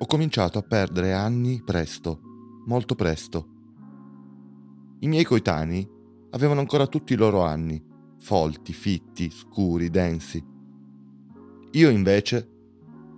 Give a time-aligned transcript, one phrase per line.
[0.00, 2.20] Ho cominciato a perdere anni presto,
[2.66, 3.48] molto presto.
[5.00, 5.86] I miei coetanei
[6.30, 7.84] avevano ancora tutti i loro anni,
[8.20, 10.40] folti, fitti, scuri, densi.
[11.72, 12.48] Io invece,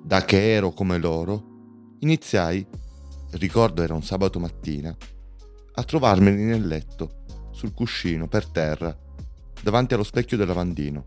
[0.02, 2.66] da che ero come loro, iniziai,
[3.32, 4.96] ricordo era un sabato mattina,
[5.74, 8.96] a trovarmeli nel letto, sul cuscino, per terra,
[9.62, 11.04] davanti allo specchio del lavandino.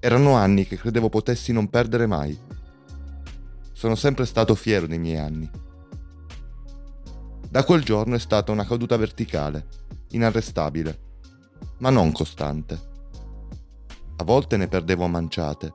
[0.00, 2.36] Erano anni che credevo potessi non perdere mai.
[3.82, 5.50] Sono sempre stato fiero dei miei anni.
[7.50, 9.66] Da quel giorno è stata una caduta verticale,
[10.10, 11.00] inarrestabile,
[11.78, 12.80] ma non costante.
[14.18, 15.74] A volte ne perdevo a manciate,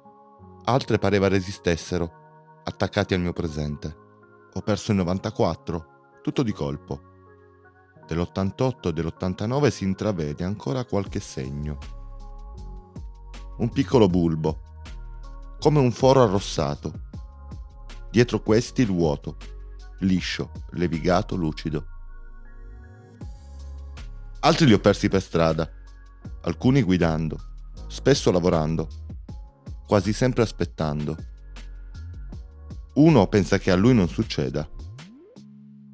[0.64, 3.94] altre pareva resistessero, attaccati al mio presente.
[4.54, 5.88] Ho perso il 94,
[6.24, 7.02] tutto di colpo.
[8.08, 11.78] Dell'88 e dell'89 si intravede ancora qualche segno
[13.58, 14.62] un piccolo bulbo,
[15.60, 17.07] come un foro arrossato.
[18.12, 19.38] Dietro questi il vuoto,
[20.00, 21.86] liscio, levigato, lucido.
[24.40, 25.70] Altri li ho persi per strada,
[26.42, 27.38] alcuni guidando,
[27.88, 28.88] spesso lavorando,
[29.86, 31.18] quasi sempre aspettando.
[32.96, 34.68] Uno pensa che a lui non succeda.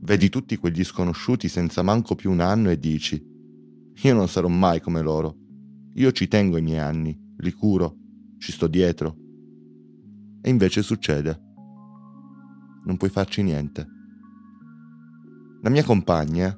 [0.02, 3.22] Vedi tutti quegli sconosciuti senza manco più un anno e dici,
[3.96, 5.36] io non sarò mai come loro,
[5.96, 7.96] io ci tengo i miei anni li curo,
[8.38, 9.16] ci sto dietro.
[10.42, 11.53] E invece succede.
[12.86, 13.88] Non puoi farci niente.
[15.62, 16.58] La mia compagna,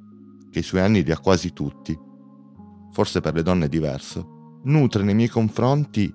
[0.50, 1.98] che i suoi anni li ha quasi tutti,
[2.92, 6.14] forse per le donne è diverso, nutre nei miei confronti,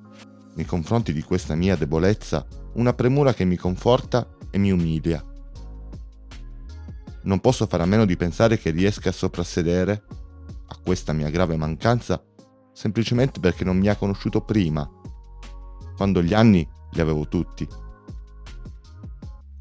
[0.55, 5.25] nei confronti di questa mia debolezza, una premura che mi conforta e mi umilia.
[7.23, 10.05] Non posso fare a meno di pensare che riesca a soprassedere
[10.67, 12.25] a questa mia grave mancanza
[12.73, 14.89] semplicemente perché non mi ha conosciuto prima,
[15.97, 17.69] quando gli anni li avevo tutti.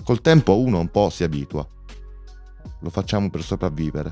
[0.09, 1.64] Col tempo uno un po' si abitua.
[2.80, 4.12] Lo facciamo per sopravvivere,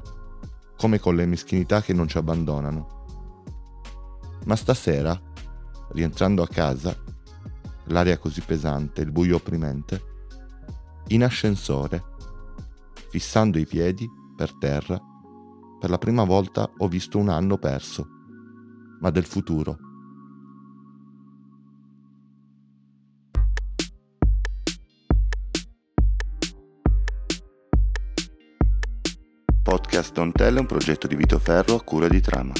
[0.77, 3.05] come con le meschinità che non ci abbandonano.
[4.45, 5.19] Ma stasera,
[5.93, 6.95] rientrando a casa,
[7.85, 10.03] l'aria così pesante, il buio opprimente,
[11.07, 12.03] in ascensore,
[13.09, 15.01] fissando i piedi per terra,
[15.79, 18.07] per la prima volta ho visto un anno perso
[18.99, 19.86] ma del futuro.
[29.67, 32.53] Podcast Don't Tell è un progetto di Vito Ferro a cura di Trama.